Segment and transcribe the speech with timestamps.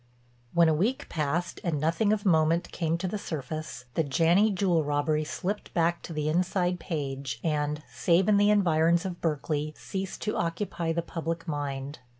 [0.53, 4.83] When a week passed and nothing of moment came to the surface, the Janney jewel
[4.83, 10.23] robbery slipped back to the inside page, and, save in the environs of Berkeley, ceased
[10.23, 11.99] to occupy the public mind.